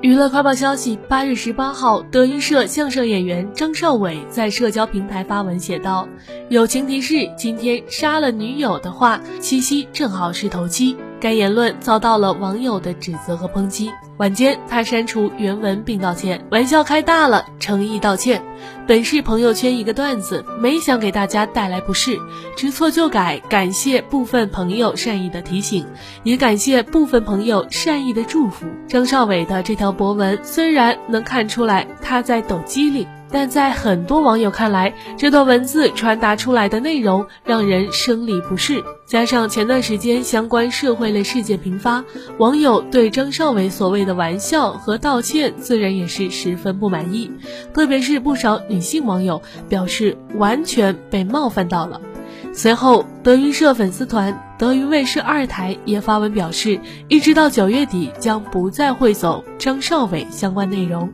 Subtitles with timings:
[0.00, 6.06] 娱乐快报消息：八月十八号，德云社相声演员张绍伟在社交平台发文写道
[6.50, 13.90] ：“友情提示，今天杀了女友的话，七夕正好是头七。”该言论遭到了网友的指责和抨击。
[14.18, 18.42] 晚间，他删除原文并道歉：“玩笑开大了，诚意道歉。
[18.86, 22.18] 本是朋友圈一个段子，没想给大家带来不适，
[22.56, 23.38] 知错就改。
[23.48, 25.86] 感谢部分朋友善意的提醒，
[26.24, 33.06] 也感谢部分朋友善意的祝福。”张少伟的这条博文虽然能看出来他在抖机灵。
[33.30, 38.82] 但在很多网友看来，这段文字传达出来的内容让人生理不适。
[39.06, 42.04] 加上前段时间相关社会类事件频发，
[42.38, 47.30] 网友对张少伟所谓的玩笑和道歉自然也是十分不满意。
[47.72, 52.00] 特别是不少女性网友表示完全被冒犯到了。
[52.52, 61.10] 随后，德云社粉丝团、德云卫视二台也发文表示，一直到九月底将不再汇总张少伟相关内容。